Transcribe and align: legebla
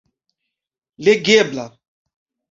legebla 1.03 1.65